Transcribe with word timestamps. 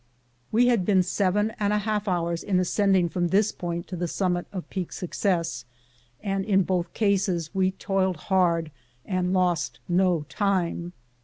We 0.51 0.65
had 0.65 0.83
been 0.83 1.03
seven 1.03 1.51
and 1.59 1.71
a 1.71 1.77
half 1.77 2.07
hours 2.07 2.41
in 2.43 2.59
ascending 2.59 3.09
from 3.09 3.27
this 3.27 3.51
point 3.51 3.85
to 3.89 3.95
the 3.95 4.07
summit 4.07 4.47
of 4.51 4.67
Peak 4.71 4.91
Success, 4.91 5.63
and 6.23 6.43
in 6.43 6.63
both 6.63 6.91
cases 6.93 7.51
we 7.53 7.73
toiled 7.73 8.17
hard 8.17 8.71
and 9.05 9.31
lost 9.31 9.79
no 9.87 10.25
time. 10.27 10.93